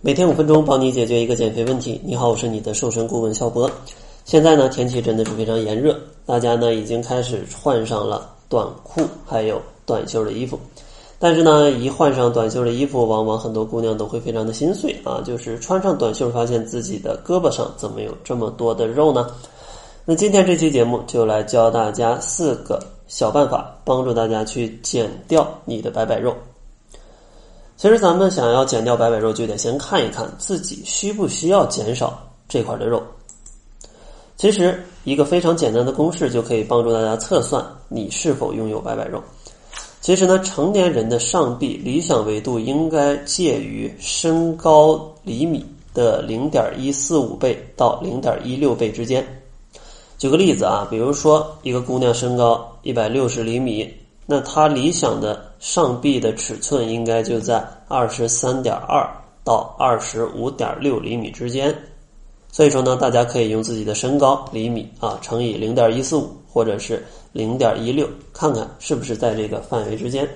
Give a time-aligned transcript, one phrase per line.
[0.00, 2.00] 每天五分钟，帮你解决一个减肥问题。
[2.04, 3.68] 你好，我是你的瘦身顾问肖博。
[4.24, 10.56] 现在呢，天气真的是非常炎热，大家呢已经开始换上了短裤还有短袖的衣服。
[11.18, 19.26] 但是呢，一换上短袖的衣服，往往很多姑娘都会非常的心碎啊，就是穿上短袖，发现自己的胳膊上怎么有这么多的肉呢？
[20.04, 26.32] 那今天这期节目就来教大家四个小办法，帮助大家去减掉你的白白肉。
[27.78, 33.00] 其实咱们想要减掉白白肉，就得先看一看自己需不需要减少这块的肉。
[34.36, 39.22] 其实一个非常简单的公式就可以帮助大家测算你是否拥有白白肉。
[40.00, 45.64] 其实呢，成年人的上臂理想维度应该介于身高厘米
[45.94, 49.24] 的零点一四五倍到零点一六倍之间。
[50.18, 53.88] 举个例子啊，比如说一个姑娘身高一百六十厘米，
[54.30, 59.08] 那她理想的上臂的尺寸应该就在二十三点二
[59.42, 61.74] 到二十五点六厘米之间。
[62.52, 67.02] 所以说呢，大家可以用自己的身高厘米啊乘以零点一四五，或者是
[67.32, 70.28] 零点一六，看看是不是在这个范围之间。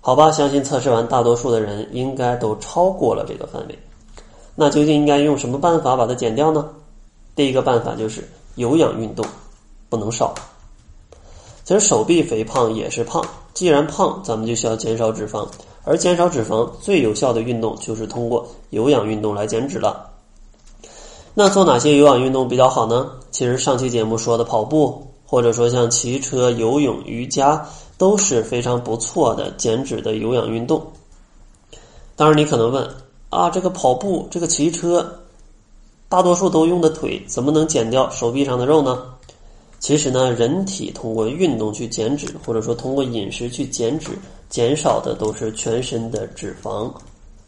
[0.00, 3.78] 好吧，相信测试完，大多数的人应该都超过了这个范围。
[4.56, 6.68] 那究竟应该用什么办法把它减掉呢？
[7.36, 9.24] 第一个办法就是有氧运动，
[9.88, 10.34] 不能少。
[11.64, 15.46] 其实手臂肥胖也是胖，既然胖，咱们就需要减少脂肪，
[15.82, 20.10] 而减少脂肪最有效的运动就是通过有氧运动来减脂了。
[21.32, 23.10] 那做哪些有氧运动比较好呢？
[23.30, 30.80] 其实上期节目说的跑步，或者说像骑车、游泳、瑜伽，都是非常不错的减脂的有氧运动。
[32.14, 32.88] 当然，你可能问
[33.30, 35.18] 啊，这个跑步、这个骑车，
[36.08, 39.02] 大多数都用的腿，怎么能减掉手臂上的肉呢？
[39.84, 44.12] 其实呢，人体通过运动去减脂，或者说通过饮食去减脂，
[44.48, 46.90] 减少的都是全身的脂肪。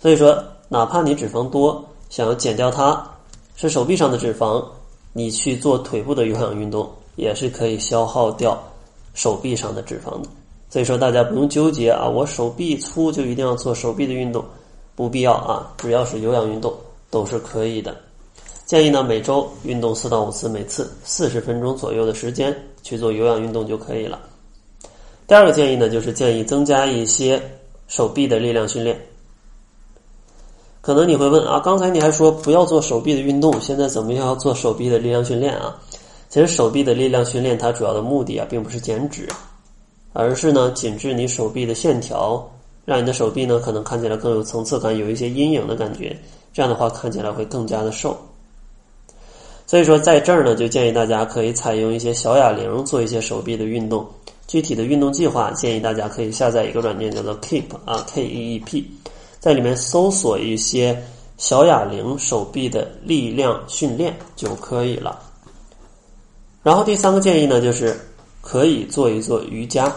[0.00, 3.08] 所以说，哪怕你脂肪多，想要减掉它。
[3.54, 4.60] 是手臂上的脂肪，
[5.12, 8.60] 你去做腿部的有氧运动也是可以消耗掉
[9.14, 10.28] 手臂上的脂肪的。
[10.68, 14.44] 所以说大家不用纠结啊，我手臂粗就一定要做手臂的运动，
[14.96, 16.74] 不必要啊，只要是有氧运动
[17.10, 17.96] 都是可以的。
[18.74, 22.52] 建议呢每周运动四到五次，每次四十分钟左右的时间
[22.82, 24.18] 去做有氧运动就可以了。
[25.28, 27.40] 第二个建议呢，就是建议增加一些
[27.86, 29.00] 手臂的力量训练。
[30.80, 35.80] 可能你会问啊，刚才你还说不要做手臂的运动，现在怎么又要做手臂的力量训练啊？
[36.28, 39.28] 其实手臂的力量训练它主要的目的啊，并不是减脂，
[40.12, 42.44] 而是呢紧致你手臂的线条，
[42.84, 46.18] 让你的手臂呢可能看起来更有层次感，有一些阴影的感觉，
[46.52, 48.18] 这样的话看起来会更加的瘦。
[49.66, 54.06] 所以说在这儿呢，就建议大家可以采用一些小哑铃做一些手臂的运动。
[54.46, 58.88] 具体的运动计划建议大家可以下载一个软件叫做 Keep 啊，K E E P。
[59.40, 61.02] 在里面搜索一些
[61.38, 65.18] 小哑铃手臂的力量训练就可以了。
[66.62, 67.98] 然后第三个建议呢，就是
[68.42, 69.92] 可以做一做瑜伽。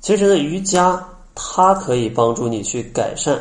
[0.00, 1.04] 其实呢，瑜伽
[1.34, 3.38] 它可以帮助你去改善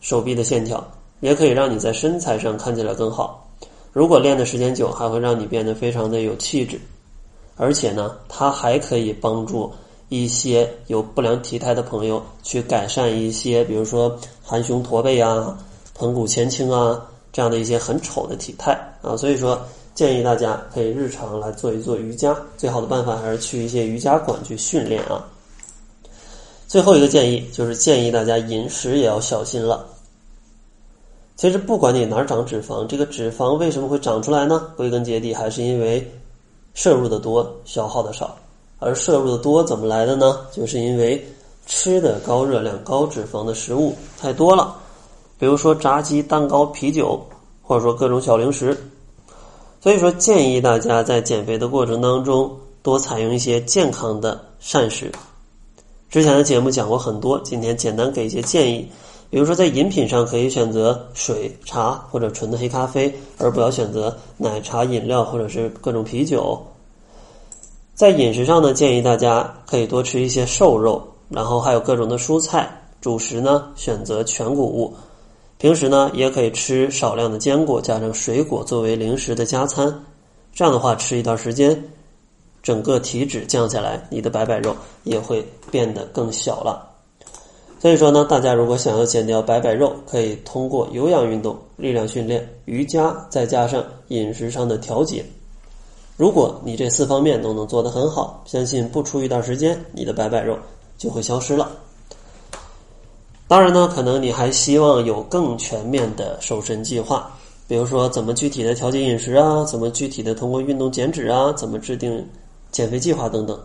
[0.00, 0.84] 手臂的线条，
[1.20, 3.48] 也可以让你在身材上看起来更好。
[3.92, 6.80] 如果练的时间久，还会让你变得非常的有气质。
[7.56, 9.72] 而且呢，它还可以帮助。
[10.08, 15.58] 一些有不良体态的朋友去改善一些，比如说含胸驼背啊、
[15.94, 17.02] 盆骨前倾啊
[17.32, 19.58] 这样的一些很丑的体态啊，所以说
[19.94, 25.24] 建议大家可以日常来做一做瑜伽，最好的办法还是去一些瑜伽馆去训练啊。
[26.68, 29.86] 最后一个建议就是建议大家饮食也要小心了。
[31.42, 34.68] 其实不管你哪儿长脂肪，这个脂肪为什么会长出来呢？
[34.76, 36.08] 归根结底还是因为
[36.72, 38.36] 摄入的多，消耗的少。
[38.78, 40.38] 而摄入的多怎么来的呢？
[40.52, 41.20] 就是因为
[41.66, 44.76] 吃的高热量、高脂肪的食物太多了，
[45.36, 47.20] 比如说炸鸡、蛋糕、啤酒，
[47.60, 48.80] 或者说各种小零食。
[49.80, 55.10] 所以说，建议大家在减肥的过程当中多采用一些健康的膳食。
[56.08, 58.88] 之前的节目讲过很多，今天简单给一些建议，
[59.32, 66.62] 比如说在饮品上可以选择水、茶或者纯的黑咖啡，而不要选择奶茶、饮料或者是各种啤酒。
[67.94, 72.70] 在饮食上呢，建议大家可以多吃一些瘦肉，然后还有各种的蔬菜。
[73.00, 74.94] 主食呢，选择全谷物。
[75.56, 80.04] 平时呢，也可以吃少量的坚果，加上水果作为零食的加餐。
[80.52, 81.82] 这样的话，吃一段时间，
[82.62, 86.91] 整个体脂降下来，你的白白肉也会变得更小了。
[87.82, 95.24] 所以说呢，大家如果想要减掉白白肉，可以通过有氧运动、力量训练、瑜伽，再加上饮食上的调节。
[96.16, 100.56] 如果你这四方面都能做得很好，相信不出一段时间，你的白白肉
[100.96, 101.72] 就会消失了。
[103.48, 107.36] 当然呢，可能你还希望有更全面的瘦身计划，
[107.66, 112.24] 比如说怎么具体的调节饮食啊，怎么具体的通过运动减脂啊，怎么制定
[112.70, 113.58] 减肥计划等等。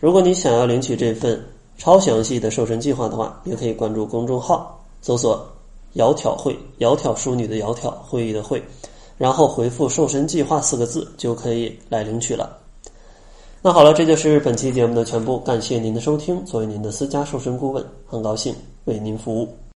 [0.00, 1.38] 如果你想要领取这份
[1.78, 5.46] 超详细的瘦身计划的话，也可以关注公众号，搜索
[5.94, 8.62] “窈窕会”，窈窕淑女的窈窕，会议的会，
[9.16, 12.58] 然后回复“瘦身计划”四个字，就可以来领取了。
[13.62, 16.44] 那好了，这就是本期节目的全部，感谢您的收听。
[16.44, 18.54] 作为您的私家瘦身顾问，很高兴
[18.84, 19.48] 为您服务。